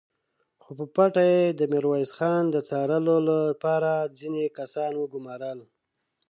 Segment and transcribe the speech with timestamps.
[0.61, 5.59] خو په پټه يې د ميرويس خان د څارلو له پاره ځينې کسان وګومارل!